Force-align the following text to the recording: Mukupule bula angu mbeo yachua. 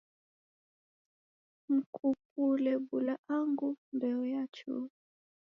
Mukupule 1.71 2.71
bula 2.87 3.15
angu 3.37 3.67
mbeo 3.93 4.21
yachua. 4.33 4.83